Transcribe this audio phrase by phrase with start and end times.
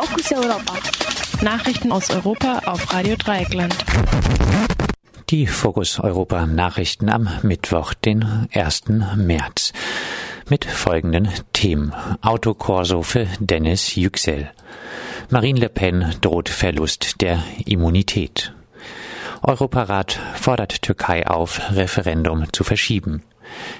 [0.00, 0.74] Fokus Europa.
[1.42, 3.74] Nachrichten aus Europa auf Radio Dreieckland.
[5.28, 8.84] Die Fokus Europa Nachrichten am Mittwoch, den 1.
[9.16, 9.72] März.
[10.48, 11.92] Mit folgenden Themen.
[12.22, 14.52] Autokorso für Dennis Yüksel.
[15.30, 18.52] Marine Le Pen droht Verlust der Immunität.
[19.42, 23.24] Europarat fordert Türkei auf, Referendum zu verschieben.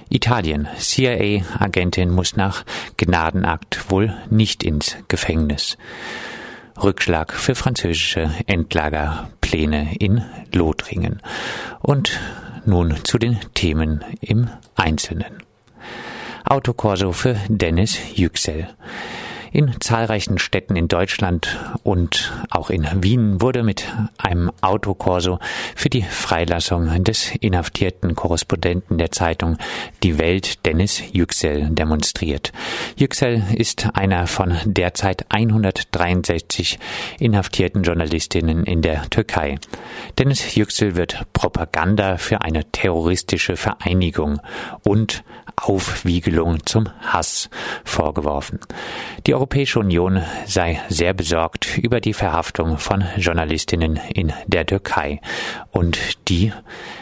[0.09, 0.69] Italien.
[0.79, 2.65] CIA-Agentin muss nach
[2.97, 5.77] Gnadenakt wohl nicht ins Gefängnis.
[6.83, 11.21] Rückschlag für französische Endlagerpläne in Lothringen.
[11.81, 12.19] Und
[12.67, 15.43] nun zu den Themen im Einzelnen.
[16.45, 18.69] Autokorso für Dennis Yüksel.
[19.51, 23.85] In zahlreichen Städten in Deutschland und auch in Wien wurde mit
[24.19, 25.39] einem Autokorso
[25.75, 29.57] für die Freilassung des inhaftierten Korrespondenten der Zeitung
[30.03, 32.53] Die Welt Dennis Yüksel demonstriert.
[32.97, 36.79] Yüksel ist einer von derzeit 163
[37.19, 39.59] inhaftierten Journalistinnen in der Türkei.
[40.19, 44.41] Dennis Yüksel wird Propaganda für eine terroristische Vereinigung
[44.83, 45.25] und
[45.57, 47.49] Aufwiegelung zum Hass
[47.85, 48.61] vorgeworfen.
[49.27, 55.21] Die Europäische Union sei sehr besorgt über die Verhaftung von Journalistinnen in der Türkei
[55.71, 55.97] und
[56.29, 56.53] die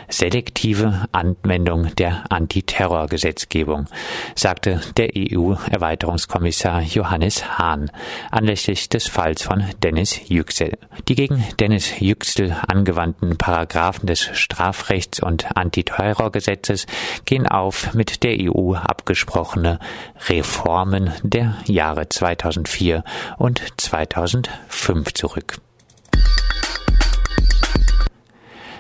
[0.09, 3.87] selektive Anwendung der Antiterrorgesetzgebung,
[4.35, 7.91] sagte der EU-Erweiterungskommissar Johannes Hahn
[8.31, 10.79] anlässlich des Falls von Dennis Yüksel.
[11.09, 16.87] Die gegen Dennis Yüksel angewandten Paragraphen des Strafrechts und Antiterrorgesetzes
[17.25, 19.79] gehen auf mit der EU abgesprochene
[20.29, 23.05] Reformen der Jahre 2004
[23.39, 25.59] und 2005 zurück.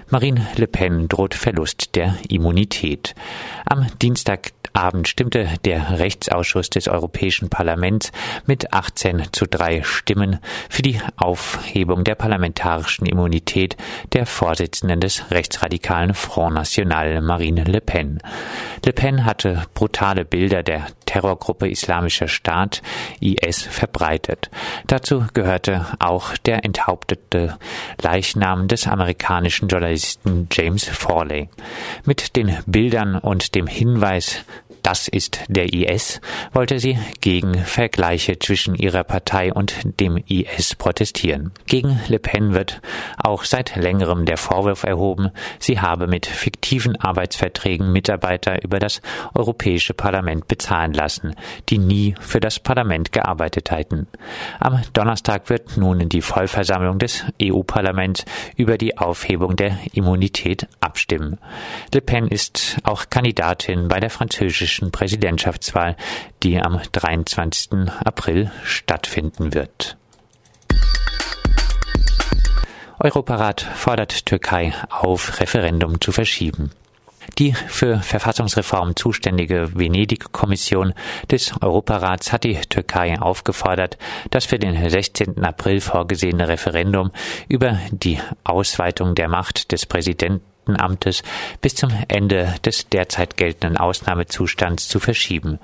[0.08, 3.17] Marine Le Pen droht Verlust der Immunität.
[3.64, 8.12] Am Dienstagabend stimmte der Rechtsausschuss des Europäischen Parlaments
[8.47, 10.39] mit 18 zu 3 Stimmen
[10.70, 13.77] für die Aufhebung der parlamentarischen Immunität
[14.12, 18.20] der Vorsitzenden des rechtsradikalen Front National Marine Le Pen.
[18.84, 22.83] Le Pen hatte brutale Bilder der Terrorgruppe Islamischer Staat
[23.20, 24.50] IS verbreitet.
[24.86, 27.56] Dazu gehörte auch der enthauptete
[28.02, 31.48] Leichnam des amerikanischen Journalisten James Forley.
[32.05, 34.45] Mit den Bildern und dem Hinweis,
[34.83, 36.20] das ist der IS,
[36.52, 41.50] wollte sie gegen Vergleiche zwischen ihrer Partei und dem IS protestieren.
[41.66, 42.80] Gegen Le Pen wird
[43.16, 49.00] auch seit längerem der Vorwurf erhoben, sie habe mit fiktiven Arbeitsverträgen Mitarbeiter über das
[49.34, 51.36] Europäische Parlament bezahlen lassen,
[51.68, 54.08] die nie für das Parlament gearbeitet hätten.
[54.58, 58.24] Am Donnerstag wird nun die Vollversammlung des EU-Parlaments
[58.57, 61.39] über die Aufhebung der Immunität abstimmen.
[61.92, 65.96] Le Pen ist auch Kandidatin bei der französischen französischen Präsidentschaftswahl,
[66.42, 67.90] die am 23.
[68.05, 69.96] April stattfinden wird.
[72.98, 76.70] Europarat fordert Türkei auf, Referendum zu verschieben.
[77.39, 80.95] Die für Verfassungsreform zuständige Venedig-Kommission
[81.31, 83.98] des Europarats hat die Türkei aufgefordert,
[84.31, 85.45] das für den 16.
[85.45, 87.11] April vorgesehene Referendum
[87.48, 91.22] über die Ausweitung der Macht des Präsidenten Beamtenamtes
[91.60, 95.58] bis zum Ende des derzeit geltenden Ausnahmezustands zu verschieben.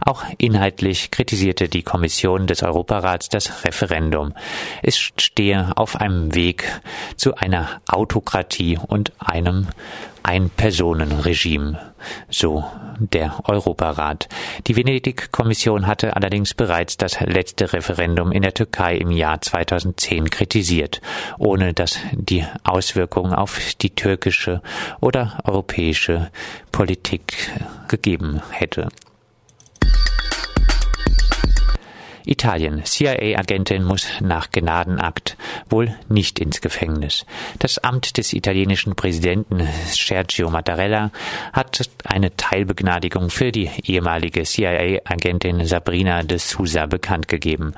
[0.00, 4.32] Auch inhaltlich kritisierte die Kommission des Europarats das Referendum.
[4.82, 6.80] Es stehe auf einem Weg
[7.16, 9.68] zu einer Autokratie und einem
[10.22, 11.78] ein-Personen-Regime,
[12.28, 12.64] so
[12.98, 14.28] der Europarat.
[14.66, 21.00] Die Venedig-Kommission hatte allerdings bereits das letzte Referendum in der Türkei im Jahr 2010 kritisiert,
[21.38, 24.62] ohne dass die Auswirkungen auf die türkische
[25.00, 26.30] oder europäische
[26.72, 27.50] Politik
[27.88, 28.88] gegeben hätte.
[32.26, 32.84] Italien.
[32.84, 35.36] CIA-Agentin muss nach Gnadenakt
[35.70, 37.24] wohl nicht ins Gefängnis.
[37.60, 41.12] Das Amt des italienischen Präsidenten Sergio Mattarella
[41.52, 47.74] hat eine Teilbegnadigung für die ehemalige CIA-Agentin Sabrina de Sousa bekannt gegeben.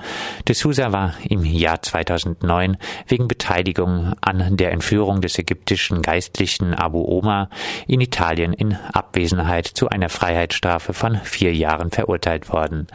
[0.46, 7.04] De Sousa war im Jahr 2009 wegen Beteiligung an der Entführung des ägyptischen Geistlichen Abu
[7.04, 7.50] Omar
[7.86, 12.86] in Italien in Abwesenheit zu einer Freiheitsstrafe von vier Jahren verurteilt worden.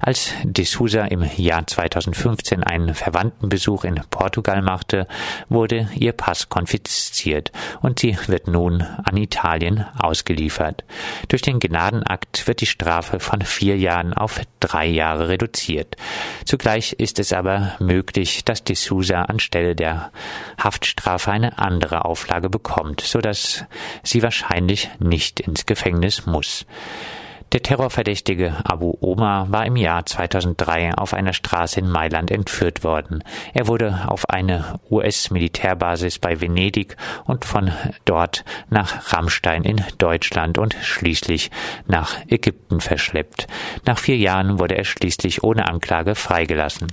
[0.00, 5.08] Als de Sousa Sousa im Jahr 2015 einen Verwandtenbesuch in Portugal machte,
[5.48, 7.50] wurde ihr Pass konfisziert
[7.82, 10.84] und sie wird nun an Italien ausgeliefert.
[11.26, 15.96] Durch den Gnadenakt wird die Strafe von vier Jahren auf drei Jahre reduziert.
[16.44, 20.12] Zugleich ist es aber möglich, dass de Sousa anstelle der
[20.62, 23.64] Haftstrafe eine andere Auflage bekommt, so dass
[24.04, 26.66] sie wahrscheinlich nicht ins Gefängnis muss.
[27.54, 33.22] Der Terrorverdächtige Abu Omar war im Jahr 2003 auf einer Straße in Mailand entführt worden.
[33.52, 36.96] Er wurde auf eine US-Militärbasis bei Venedig
[37.26, 37.70] und von
[38.06, 41.52] dort nach Rammstein in Deutschland und schließlich
[41.86, 43.46] nach Ägypten verschleppt.
[43.86, 46.88] Nach vier Jahren wurde er schließlich ohne Anklage freigelassen.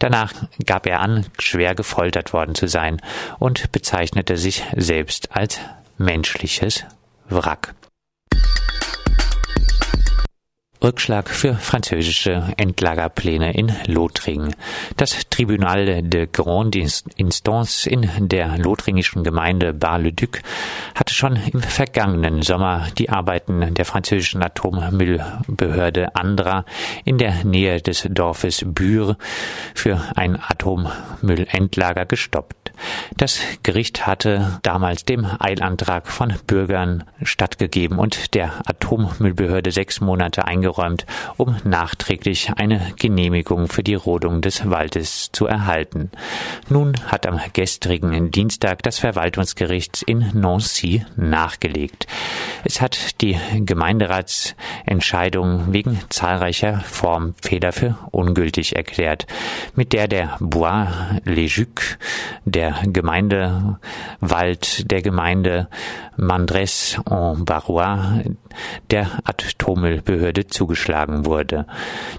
[0.00, 0.32] Danach
[0.66, 3.00] gab er an, schwer gefoltert worden zu sein
[3.38, 5.60] und bezeichnete sich selbst als
[5.96, 6.84] menschliches
[7.28, 7.76] Wrack.
[10.82, 14.54] Rückschlag für französische Endlagerpläne in Lothringen.
[14.96, 16.84] Das Tribunal de Grande
[17.16, 20.40] Instance in der lothringischen Gemeinde Bar-le-Duc
[20.94, 26.64] hatte schon im vergangenen Sommer die Arbeiten der französischen Atommüllbehörde Andra
[27.04, 29.16] in der Nähe des Dorfes Bure
[29.74, 32.72] für ein Atommüllendlager gestoppt.
[33.16, 41.06] Das Gericht hatte damals dem Eilantrag von Bürgern stattgegeben und der Atommüllbehörde sechs Monate eingeräumt
[41.36, 46.10] um nachträglich eine Genehmigung für die Rodung des Waldes zu erhalten.
[46.68, 52.06] Nun hat am gestrigen Dienstag das Verwaltungsgericht in Nancy nachgelegt.
[52.64, 59.26] Es hat die Gemeinderatsentscheidung wegen zahlreicher Formfehler für ungültig erklärt,
[59.74, 60.88] mit der der Bois
[61.24, 61.98] Lejuc,
[62.44, 65.66] der Gemeindewald der Gemeinde
[66.16, 68.22] Mandres en Barrois,
[68.92, 71.66] der Atommüllbehörde zugeschlagen wurde.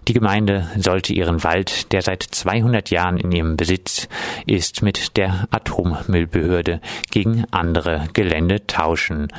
[0.09, 4.09] Die Gemeinde sollte ihren Wald, der seit 200 Jahren in ihrem Besitz
[4.45, 6.81] ist, mit der Atommüllbehörde
[7.12, 9.30] gegen andere Gelände tauschen.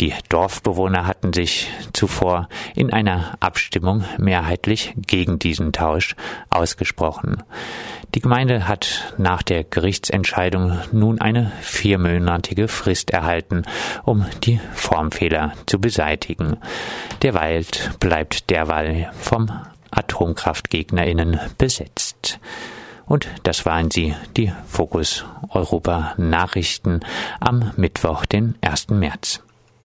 [0.00, 6.16] Die Dorfbewohner hatten sich zuvor in einer Abstimmung mehrheitlich gegen diesen Tausch
[6.48, 7.42] ausgesprochen.
[8.16, 13.64] Die Gemeinde hat nach der Gerichtsentscheidung nun eine viermonatige Frist erhalten,
[14.04, 16.56] um die Formfehler zu beseitigen.
[17.20, 19.50] Der Wald bleibt derweil vom
[19.90, 22.40] AtomkraftgegnerInnen besetzt.
[23.04, 27.00] Und das waren sie, die Fokus Europa Nachrichten
[27.38, 28.88] am Mittwoch, den 1.
[28.88, 29.45] März.